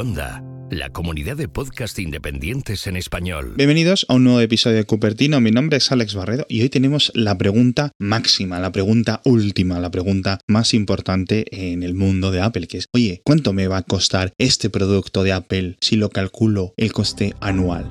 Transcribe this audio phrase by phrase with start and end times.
[0.00, 3.54] Onda, la comunidad de podcast independientes en español.
[3.56, 5.40] Bienvenidos a un nuevo episodio de Cupertino.
[5.40, 9.90] Mi nombre es Alex Barredo y hoy tenemos la pregunta máxima, la pregunta última, la
[9.90, 13.82] pregunta más importante en el mundo de Apple, que es, oye, ¿cuánto me va a
[13.82, 17.90] costar este producto de Apple si lo calculo el coste anual?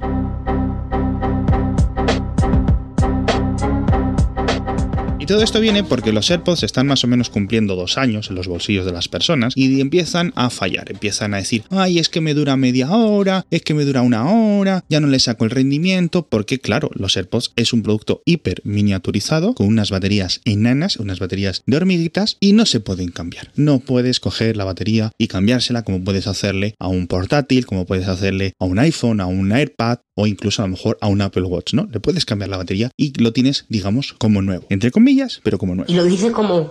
[5.27, 8.47] Todo esto viene porque los AirPods están más o menos cumpliendo dos años en los
[8.47, 12.33] bolsillos de las personas y empiezan a fallar, empiezan a decir, ay, es que me
[12.33, 16.25] dura media hora, es que me dura una hora, ya no le saco el rendimiento,
[16.29, 21.61] porque claro, los AirPods es un producto hiper miniaturizado con unas baterías enanas, unas baterías
[21.65, 23.51] de hormiguitas y no se pueden cambiar.
[23.57, 28.07] No puedes coger la batería y cambiársela como puedes hacerle a un portátil, como puedes
[28.07, 31.43] hacerle a un iPhone, a un AirPad o incluso a lo mejor a un Apple
[31.43, 31.87] Watch, ¿no?
[31.91, 34.65] Le puedes cambiar la batería y lo tienes, digamos, como nuevo.
[34.69, 35.89] Entre comillas, pero como nuevo.
[35.91, 36.69] Y lo dice como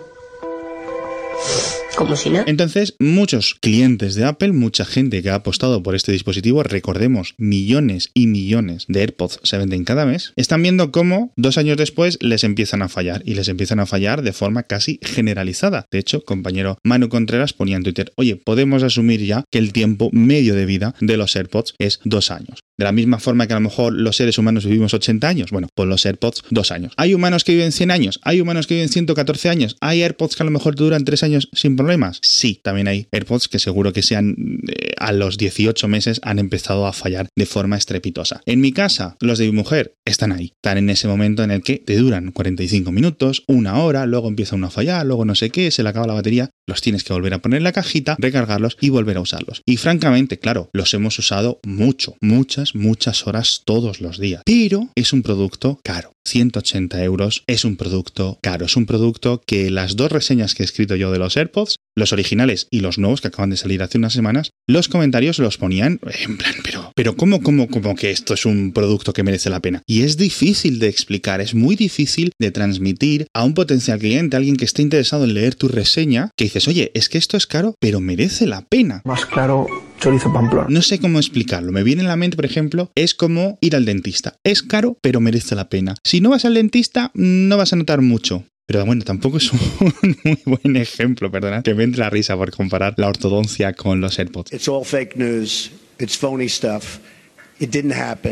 [1.97, 6.63] como si Entonces, muchos clientes de Apple, mucha gente que ha apostado por este dispositivo,
[6.63, 11.79] recordemos, millones y millones de AirPods se venden cada mes, están viendo cómo dos años
[11.79, 15.87] después les empiezan a fallar y les empiezan a fallar de forma casi generalizada.
[15.91, 20.11] De hecho, compañero Manu Contreras ponía en Twitter, oye, podemos asumir ya que el tiempo
[20.13, 22.61] medio de vida de los AirPods es dos años.
[22.79, 25.69] De la misma forma que a lo mejor los seres humanos vivimos 80 años, bueno,
[25.75, 26.93] pues los AirPods dos años.
[26.99, 30.43] Hay humanos que viven 100 años, hay humanos que viven 114 años, hay AirPods que
[30.43, 32.19] a lo mejor duran tres años sin problema problemas?
[32.23, 34.35] Sí, también hay AirPods que seguro que sean
[34.67, 38.41] eh, a los 18 meses han empezado a fallar de forma estrepitosa.
[38.45, 41.63] En mi casa, los de mi mujer están ahí, están en ese momento en el
[41.63, 45.51] que te duran 45 minutos, una hora, luego empieza uno a fallar, luego no sé
[45.51, 48.17] qué, se le acaba la batería, los tienes que volver a poner en la cajita,
[48.19, 49.63] recargarlos y volver a usarlos.
[49.65, 54.43] Y francamente, claro, los hemos usado mucho, muchas, muchas horas todos los días.
[54.45, 56.13] Pero es un producto caro.
[56.27, 58.67] 180 euros es un producto caro.
[58.67, 62.13] Es un producto que las dos reseñas que he escrito yo de los AirPods, los
[62.13, 66.01] originales y los nuevos que acaban de salir hace unas semanas, los comentarios los ponían
[66.03, 69.61] en plan, pero, pero ¿cómo, cómo, cómo que esto es un producto que merece la
[69.61, 69.83] pena?
[69.87, 74.39] Y es difícil de explicar, es muy difícil de transmitir a un potencial cliente, a
[74.39, 77.47] alguien que esté interesado en leer tu reseña, que dices, oye, es que esto es
[77.47, 79.03] caro, pero merece la pena.
[79.05, 79.67] Más claro
[80.01, 80.69] chorizo Pamplona.
[80.71, 81.71] No sé cómo explicarlo.
[81.71, 84.37] Me viene en la mente, por ejemplo, es como ir al dentista.
[84.43, 85.97] Es caro, pero merece la pena.
[86.03, 88.45] Si no vas al dentista, no vas a notar mucho.
[88.67, 92.51] Pero bueno, tampoco es un muy buen ejemplo, perdona, que me entre la risa por
[92.53, 94.53] comparar la ortodoncia con los AirPods.
[94.53, 95.71] It's all fake news.
[95.99, 97.01] It's phony stuff.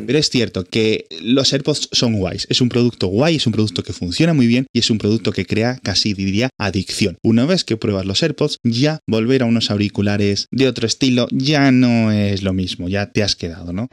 [0.07, 2.47] Pero es cierto que los AirPods son guays.
[2.51, 5.33] Es un producto guay, es un producto que funciona muy bien y es un producto
[5.33, 7.17] que crea casi diría adicción.
[7.23, 11.73] Una vez que pruebas los AirPods, ya volver a unos auriculares de otro estilo ya
[11.73, 13.89] no es lo mismo, ya te has quedado, ¿no?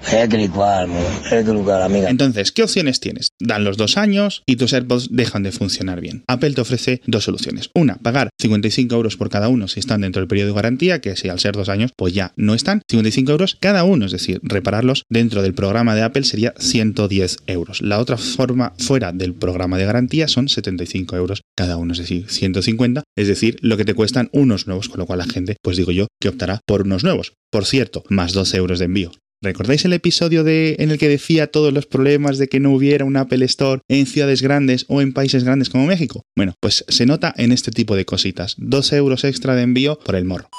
[2.09, 3.29] Entonces, ¿qué opciones tienes?
[3.39, 6.23] Dan los dos años y tus AirPods dejan de funcionar bien.
[6.27, 7.69] Apple te ofrece dos soluciones.
[7.73, 11.15] Una, pagar 55 euros por cada uno si están dentro del periodo de garantía, que
[11.15, 12.81] si al ser dos años, pues ya no están.
[12.89, 17.43] 55 euros cada uno, es decir, repararlos de dentro del programa de Apple sería 110
[17.45, 17.81] euros.
[17.81, 22.25] La otra forma fuera del programa de garantía son 75 euros cada uno, es decir,
[22.27, 25.77] 150, es decir, lo que te cuestan unos nuevos, con lo cual la gente, pues
[25.77, 27.33] digo yo, que optará por unos nuevos.
[27.51, 29.11] Por cierto, más 12 euros de envío.
[29.43, 33.05] ¿Recordáis el episodio de, en el que decía todos los problemas de que no hubiera
[33.05, 36.23] un Apple Store en ciudades grandes o en países grandes como México?
[36.35, 38.55] Bueno, pues se nota en este tipo de cositas.
[38.57, 40.49] 2 euros extra de envío por el morro.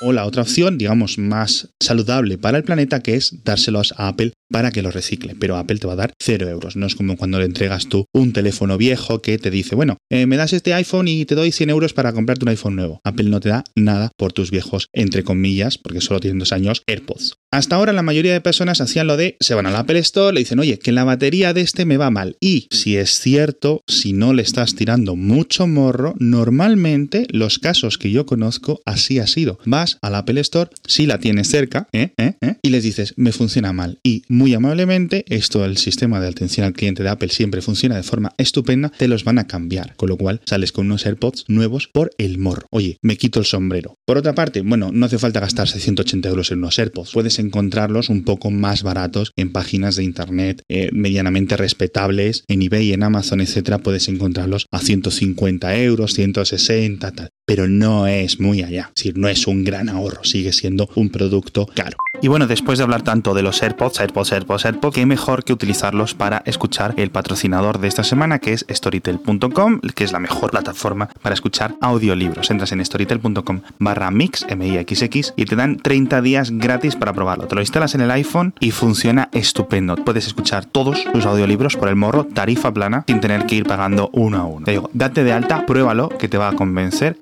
[0.00, 4.32] O la otra opción, digamos, más saludable para el planeta, que es dárselos a Apple
[4.50, 6.76] para que lo recicle, pero Apple te va a dar 0 euros.
[6.76, 10.26] No es como cuando le entregas tú un teléfono viejo que te dice, bueno, eh,
[10.26, 13.00] me das este iPhone y te doy 100 euros para comprarte un iPhone nuevo.
[13.04, 16.82] Apple no te da nada por tus viejos, entre comillas, porque solo tienen dos años,
[16.86, 17.34] AirPods.
[17.50, 20.40] Hasta ahora la mayoría de personas hacían lo de, se van al Apple Store, le
[20.40, 22.36] dicen, oye, que la batería de este me va mal.
[22.40, 28.10] Y si es cierto, si no le estás tirando mucho morro, normalmente los casos que
[28.10, 29.58] yo conozco así ha sido.
[29.64, 32.12] Vas al Apple Store, si la tienes cerca, ¿eh?
[32.18, 32.34] ¿eh?
[32.42, 32.56] ¿eh?
[32.62, 33.98] y les dices, me funciona mal.
[34.02, 38.04] Y muy amablemente, esto el sistema de atención al cliente de Apple siempre funciona de
[38.04, 41.88] forma estupenda, te los van a cambiar, con lo cual sales con unos AirPods nuevos
[41.88, 42.66] por el morro.
[42.70, 43.96] Oye, me quito el sombrero.
[44.06, 48.10] Por otra parte, bueno, no hace falta gastarse 180 euros en unos AirPods, puedes encontrarlos
[48.10, 53.40] un poco más baratos en páginas de internet eh, medianamente respetables, en eBay, en Amazon,
[53.40, 58.90] etcétera, puedes encontrarlos a 150 euros, 160, tal pero no es muy allá.
[58.94, 61.96] Es decir, no es un gran ahorro, sigue siendo un producto caro.
[62.20, 65.52] Y bueno, después de hablar tanto de los AirPods, AirPods, AirPods, AirPods, qué mejor que
[65.52, 70.50] utilizarlos para escuchar el patrocinador de esta semana, que es Storytel.com, que es la mejor
[70.50, 72.50] plataforma para escuchar audiolibros.
[72.50, 77.46] Entras en Storytel.com barra mix, M-I-X-X, y te dan 30 días gratis para probarlo.
[77.46, 79.94] Te lo instalas en el iPhone y funciona estupendo.
[79.96, 84.10] Puedes escuchar todos tus audiolibros por el morro, tarifa plana, sin tener que ir pagando
[84.12, 84.64] uno a uno.
[84.64, 87.16] Te digo, date de alta, pruébalo, que te va a convencer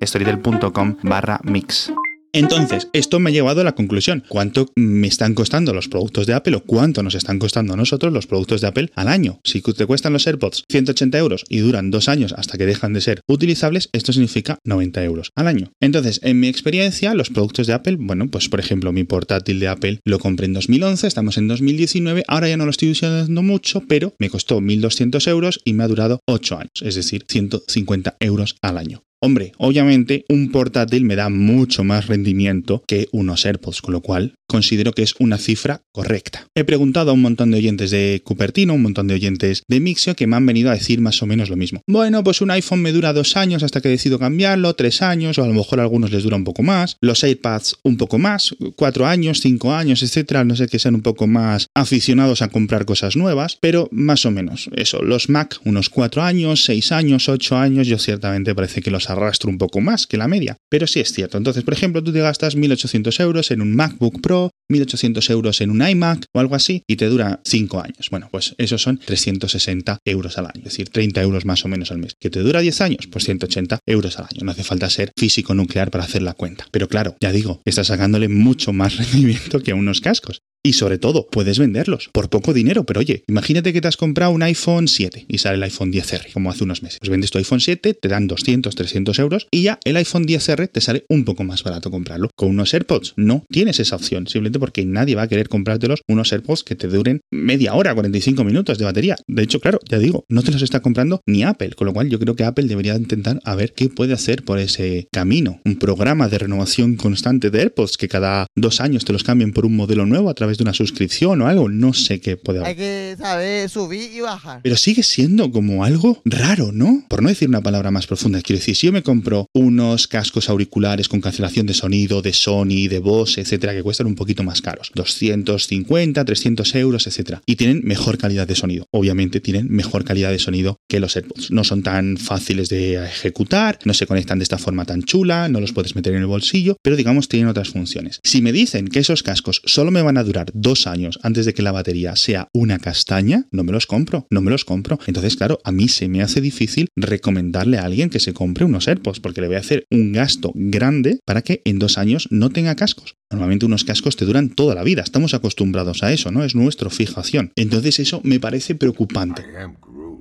[1.02, 1.92] barra mix.
[2.36, 4.22] Entonces, esto me ha llevado a la conclusión.
[4.28, 8.12] ¿Cuánto me están costando los productos de Apple o cuánto nos están costando a nosotros
[8.12, 9.40] los productos de Apple al año?
[9.42, 13.00] Si te cuestan los AirPods 180 euros y duran dos años hasta que dejan de
[13.00, 15.72] ser utilizables, esto significa 90 euros al año.
[15.80, 19.68] Entonces, en mi experiencia, los productos de Apple, bueno, pues por ejemplo, mi portátil de
[19.68, 23.82] Apple lo compré en 2011, estamos en 2019, ahora ya no lo estoy usando mucho,
[23.88, 28.56] pero me costó 1.200 euros y me ha durado 8 años, es decir, 150 euros
[28.60, 29.05] al año.
[29.22, 34.34] Hombre, obviamente un portátil me da mucho más rendimiento que unos AirPods, con lo cual
[34.46, 36.46] considero que es una cifra correcta.
[36.54, 40.14] He preguntado a un montón de oyentes de Cupertino, un montón de oyentes de Mixio
[40.14, 41.82] que me han venido a decir más o menos lo mismo.
[41.86, 45.44] Bueno, pues un iPhone me dura dos años hasta que decido cambiarlo, tres años, o
[45.44, 48.54] a lo mejor a algunos les dura un poco más, los iPads un poco más,
[48.76, 52.84] cuatro años, cinco años, etcétera, no sé que sean un poco más aficionados a comprar
[52.84, 57.56] cosas nuevas, pero más o menos eso, los Mac unos cuatro años, seis años, ocho
[57.56, 61.00] años, yo ciertamente parece que los arrastro un poco más que la media, pero sí
[61.00, 61.38] es cierto.
[61.38, 64.35] Entonces, por ejemplo, tú te gastas 1800 euros en un MacBook Pro,
[64.70, 68.08] 1.800 euros en un iMac o algo así y te dura 5 años.
[68.10, 71.90] Bueno, pues esos son 360 euros al año, es decir, 30 euros más o menos
[71.90, 72.14] al mes.
[72.20, 73.06] ¿Que te dura 10 años?
[73.06, 74.44] Pues 180 euros al año.
[74.44, 76.66] No hace falta ser físico nuclear para hacer la cuenta.
[76.70, 80.40] Pero claro, ya digo, estás sacándole mucho más rendimiento que a unos cascos.
[80.66, 82.82] Y sobre todo, puedes venderlos por poco dinero.
[82.82, 86.32] Pero oye, imagínate que te has comprado un iPhone 7 y sale el iPhone 10R,
[86.32, 86.98] como hace unos meses.
[86.98, 90.68] Pues vendes tu iPhone 7, te dan 200, 300 euros y ya el iPhone 10R
[90.68, 92.30] te sale un poco más barato comprarlo.
[92.34, 96.32] Con unos AirPods no tienes esa opción, simplemente porque nadie va a querer comprártelos unos
[96.32, 99.14] AirPods que te duren media hora, 45 minutos de batería.
[99.28, 102.08] De hecho, claro, ya digo, no te los está comprando ni Apple, con lo cual
[102.08, 105.60] yo creo que Apple debería intentar a ver qué puede hacer por ese camino.
[105.64, 109.64] Un programa de renovación constante de AirPods que cada dos años te los cambien por
[109.64, 112.70] un modelo nuevo a través de una suscripción o algo, no sé qué puede haber.
[112.70, 114.60] Hay que saber subir y bajar.
[114.62, 117.04] Pero sigue siendo como algo raro, ¿no?
[117.08, 120.48] Por no decir una palabra más profunda, quiero decir, si yo me compro unos cascos
[120.48, 124.62] auriculares con cancelación de sonido de Sony, de Bose, etcétera, que cuestan un poquito más
[124.62, 128.86] caros, 250, 300 euros, etcétera, y tienen mejor calidad de sonido.
[128.90, 131.50] Obviamente tienen mejor calidad de sonido que los AirPods.
[131.50, 135.60] No son tan fáciles de ejecutar, no se conectan de esta forma tan chula, no
[135.60, 138.20] los puedes meter en el bolsillo, pero digamos tienen otras funciones.
[138.22, 141.54] Si me dicen que esos cascos solo me van a durar dos años antes de
[141.54, 144.98] que la batería sea una castaña, no me los compro, no me los compro.
[145.06, 148.88] Entonces, claro, a mí se me hace difícil recomendarle a alguien que se compre unos
[148.88, 152.50] AirPods porque le voy a hacer un gasto grande para que en dos años no
[152.50, 153.16] tenga cascos.
[153.30, 156.44] Normalmente unos cascos te duran toda la vida, estamos acostumbrados a eso, ¿no?
[156.44, 157.52] Es nuestra fijación.
[157.56, 159.42] Entonces eso me parece preocupante.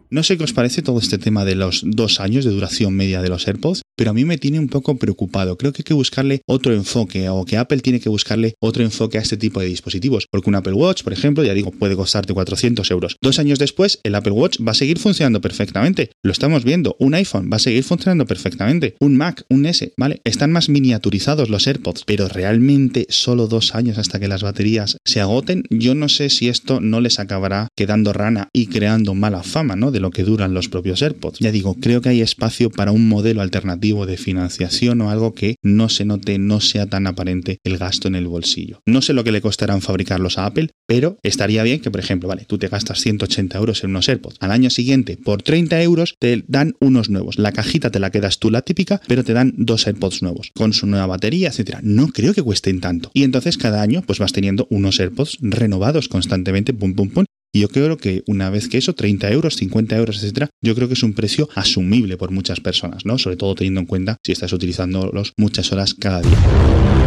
[0.09, 3.21] No sé qué os parece todo este tema de los dos años de duración media
[3.21, 5.57] de los AirPods, pero a mí me tiene un poco preocupado.
[5.57, 9.17] Creo que hay que buscarle otro enfoque o que Apple tiene que buscarle otro enfoque
[9.17, 10.27] a este tipo de dispositivos.
[10.29, 13.17] Porque un Apple Watch, por ejemplo, ya digo, puede costarte 400 euros.
[13.21, 16.11] Dos años después, el Apple Watch va a seguir funcionando perfectamente.
[16.23, 16.95] Lo estamos viendo.
[16.99, 18.95] Un iPhone va a seguir funcionando perfectamente.
[18.99, 20.21] Un Mac, un S, ¿vale?
[20.23, 25.21] Están más miniaturizados los AirPods, pero realmente solo dos años hasta que las baterías se
[25.21, 25.63] agoten.
[25.69, 29.91] Yo no sé si esto no les acabará quedando rana y creando mala fama, ¿no?
[29.91, 31.39] De lo que duran los propios AirPods.
[31.39, 35.55] Ya digo, creo que hay espacio para un modelo alternativo de financiación o algo que
[35.61, 38.79] no se note, no sea tan aparente el gasto en el bolsillo.
[38.85, 42.27] No sé lo que le costarán fabricarlos a Apple, pero estaría bien que, por ejemplo,
[42.29, 44.37] vale, tú te gastas 180 euros en unos AirPods.
[44.39, 47.37] Al año siguiente, por 30 euros, te dan unos nuevos.
[47.37, 50.73] La cajita te la quedas tú, la típica, pero te dan dos AirPods nuevos, con
[50.73, 51.79] su nueva batería, etcétera.
[51.83, 53.11] No creo que cuesten tanto.
[53.13, 57.61] Y entonces cada año, pues vas teniendo unos AirPods renovados constantemente, pum, pum, pum, y
[57.61, 60.93] yo creo que una vez que eso, 30 euros, 50 euros, etcétera, yo creo que
[60.95, 63.17] es un precio asumible por muchas personas, ¿no?
[63.17, 67.04] Sobre todo teniendo en cuenta si estás utilizándolos muchas horas cada día.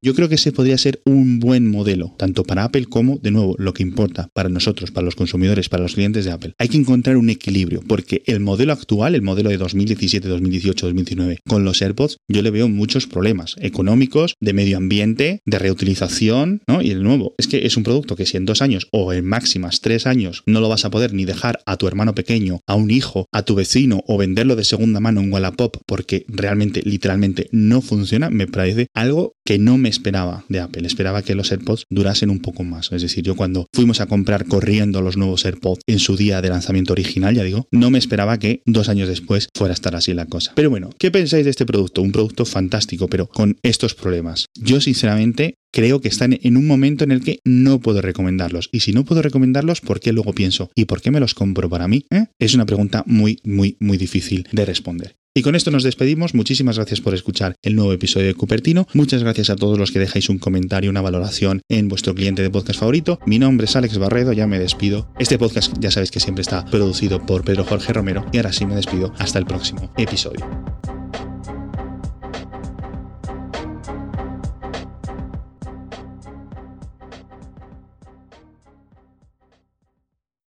[0.00, 3.56] Yo creo que ese podría ser un buen modelo, tanto para Apple como, de nuevo,
[3.58, 6.54] lo que importa para nosotros, para los consumidores, para los clientes de Apple.
[6.56, 11.38] Hay que encontrar un equilibrio, porque el modelo actual, el modelo de 2017, 2018, 2019,
[11.48, 16.80] con los AirPods, yo le veo muchos problemas económicos, de medio ambiente, de reutilización, ¿no?
[16.80, 19.24] Y de nuevo, es que es un producto que si en dos años o en
[19.24, 22.76] máximas tres años no lo vas a poder ni dejar a tu hermano pequeño, a
[22.76, 27.48] un hijo, a tu vecino o venderlo de segunda mano en Wallapop porque realmente, literalmente
[27.50, 30.86] no funciona, me parece algo que no me esperaba de Apple.
[30.86, 32.92] Esperaba que los AirPods durasen un poco más.
[32.92, 36.48] Es decir, yo cuando fuimos a comprar corriendo los nuevos AirPods en su día de
[36.48, 40.14] lanzamiento original, ya digo, no me esperaba que dos años después fuera a estar así
[40.14, 40.52] la cosa.
[40.54, 42.02] Pero bueno, ¿qué pensáis de este producto?
[42.02, 44.46] Un producto fantástico, pero con estos problemas.
[44.54, 48.68] Yo sinceramente creo que están en un momento en el que no puedo recomendarlos.
[48.72, 50.70] Y si no puedo recomendarlos, ¿por qué luego pienso?
[50.74, 52.04] ¿Y por qué me los compro para mí?
[52.10, 52.26] ¿Eh?
[52.38, 55.16] Es una pregunta muy, muy, muy difícil de responder.
[55.38, 56.34] Y con esto nos despedimos.
[56.34, 58.88] Muchísimas gracias por escuchar el nuevo episodio de Cupertino.
[58.92, 62.50] Muchas gracias a todos los que dejáis un comentario, una valoración en vuestro cliente de
[62.50, 63.20] podcast favorito.
[63.24, 65.08] Mi nombre es Alex Barredo, ya me despido.
[65.16, 68.26] Este podcast ya sabéis que siempre está producido por Pedro Jorge Romero.
[68.32, 69.14] Y ahora sí me despido.
[69.16, 70.44] Hasta el próximo episodio.